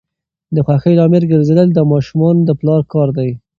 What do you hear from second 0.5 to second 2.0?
د خوښۍ لامل ګرځیدل د